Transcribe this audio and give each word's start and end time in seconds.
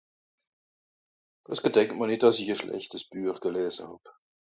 es 1.55 1.61
gedenkem'r 1.65 2.11
nìt 2.11 2.23
dàss 2.23 2.39
i 2.45 2.47
a 2.53 2.55
schleschtes 2.57 3.07
Büech 3.11 3.41
gelässe 3.45 3.83
hàb 3.91 4.03